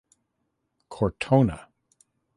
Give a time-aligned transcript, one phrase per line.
[0.89, 1.69] Cortona.